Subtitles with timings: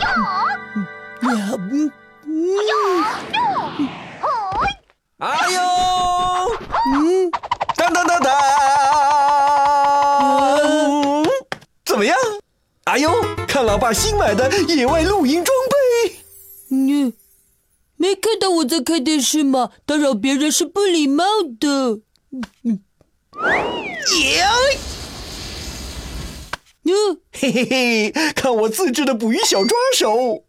[0.00, 0.06] 哟，
[1.36, 1.38] 呀，
[1.70, 1.86] 嗯，
[2.68, 2.72] 哟，
[3.32, 4.24] 哟，
[5.18, 5.58] 哎呦，
[6.94, 7.30] 嗯，
[7.76, 8.30] 哒哒哒哒，
[11.84, 12.16] 怎么样？
[12.84, 13.10] 哎呦，
[13.46, 15.74] 看老爸新买的野外露营装备。
[16.68, 17.14] 你
[17.96, 19.70] 没看到我在看电视吗？
[19.86, 21.24] 打扰别人是不礼貌
[21.60, 22.00] 的。
[22.64, 22.80] 嗯，
[23.34, 24.46] 哟。
[26.92, 30.44] 嗯，嘿嘿嘿，看我自制的捕鱼小抓手。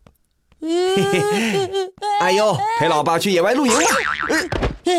[2.20, 3.80] 哎呦，陪老爸去野外露营吧。
[4.86, 4.94] 哎，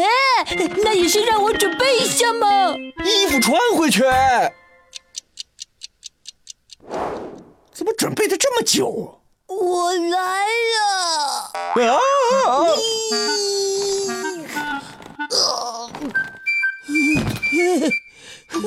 [0.83, 2.75] 那也是让我准备一下嘛。
[3.05, 4.03] 衣服穿回去。
[7.73, 9.21] 怎么准备的这么久？
[9.47, 11.53] 我来了。
[11.93, 12.01] 啊！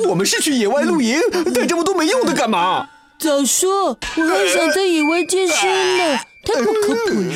[0.08, 1.20] 我们是去野外露营，
[1.54, 2.88] 带这么多没用的干嘛？
[3.18, 7.34] 早说，我还想在野外健身呢，太不靠谱了。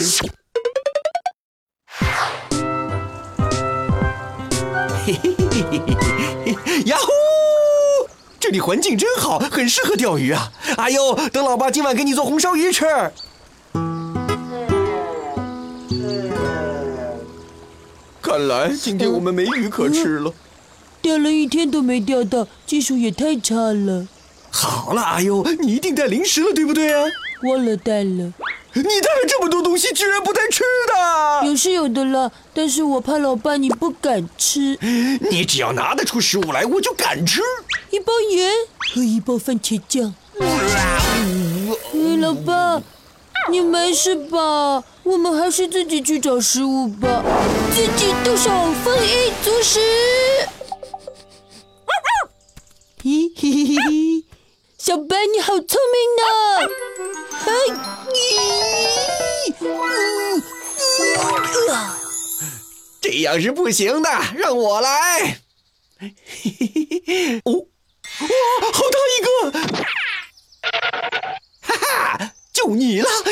[5.04, 6.82] 嘿嘿嘿嘿嘿嘿！
[6.86, 8.08] 呀呼！
[8.40, 10.50] 这里环境真好，很适合钓鱼啊！
[10.78, 12.86] 哎呦，等老爸今晚给你做红烧鱼吃。
[18.22, 20.32] 看来今天我们没鱼可吃了。
[21.02, 24.06] 钓了一天都没钓到，技术也太差了。
[24.50, 27.04] 好了，阿优，你一定带零食了，对不对啊？
[27.42, 28.32] 忘了带了。
[28.74, 31.46] 你带了这么多东西，居然不带吃的？
[31.46, 34.78] 有是有的了，但是我怕老爸你不敢吃。
[35.30, 37.42] 你只要拿得出食物来，我就敢吃。
[37.90, 38.50] 一包盐
[38.94, 40.14] 和一包番茄酱。
[42.20, 42.80] 老爸，
[43.50, 44.84] 你没事吧？
[45.02, 47.22] 我们还是自己去找食物吧，
[47.74, 48.48] 自己动手，
[48.84, 49.80] 丰衣足食。
[54.84, 56.22] 小白你好聪明呢！
[57.44, 57.46] 嘿，
[63.00, 65.38] 这样是不行的，让我来。
[66.00, 68.26] 嘿嘿嘿嘿，哦，哇，
[68.72, 69.52] 好大一个！
[71.60, 71.76] 哈
[72.18, 73.08] 哈，就你了！
[73.08, 73.22] 哦，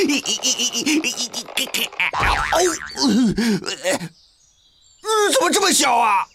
[5.02, 6.28] 呃，怎么这么小啊？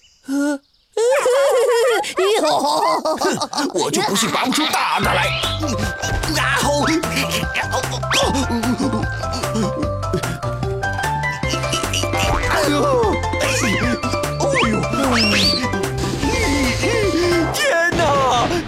[3.73, 5.27] 我就不信拔不出大的来！
[6.39, 6.85] 啊吼！
[12.49, 12.73] 哎呦！
[13.41, 13.43] 哎
[14.69, 14.73] 呦！
[17.53, 17.61] 天
[17.97, 18.01] 哪，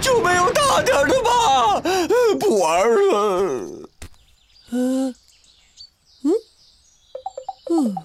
[0.02, 1.82] 就没有大点的吗？
[2.40, 3.16] 不玩了。
[4.72, 5.16] 嗯
[6.24, 6.34] 嗯
[7.70, 7.96] 嗯。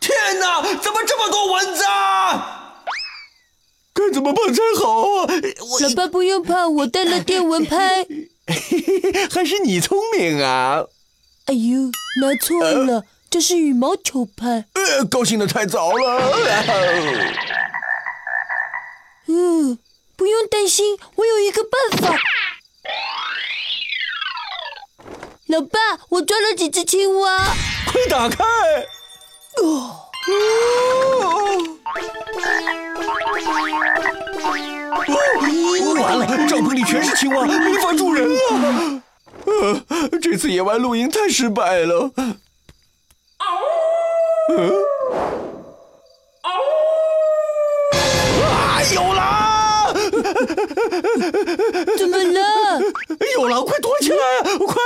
[0.00, 2.84] 天哪，怎么这么多蚊子啊？
[3.92, 5.26] 该怎么办才好啊？
[5.82, 8.06] 老爸不用怕，我带了电蚊拍。
[9.30, 10.84] 还是你聪明啊！
[11.44, 11.90] 哎呦，
[12.22, 14.64] 拿错了，这是羽毛球拍。
[14.72, 16.32] 呃，高兴的太早了。
[19.26, 19.78] 嗯，
[20.16, 22.16] 不用担心，我有一个办法。
[25.48, 27.38] 老爸，我抓了几只青蛙。
[27.86, 28.44] 快打开！
[29.62, 30.02] 哦。
[36.00, 39.02] 完了，帐篷里全是青蛙，没法住人了。
[39.46, 39.80] 呃，
[40.20, 42.10] 这次野外露营太失败了。
[42.16, 42.36] 嗯。
[46.42, 46.50] 啊，
[48.92, 49.22] 有了！
[51.96, 52.80] 怎么了？
[53.34, 54.18] 有了，快躲起来！
[54.66, 54.76] 快！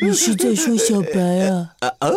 [0.00, 1.70] 你是在说小白啊？
[1.80, 2.08] 啊啊！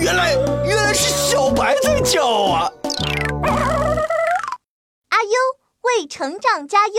[0.00, 0.34] 原来
[0.66, 2.72] 原来是小白在叫啊！
[5.10, 5.30] 阿优
[5.82, 6.94] 为成长加油。